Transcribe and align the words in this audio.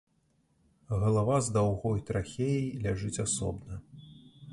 Галава 1.01 1.35
з 1.47 1.53
даўгой 1.57 1.99
трахеяй 2.07 2.65
ляжыць 2.87 3.15
асобна. 3.27 3.79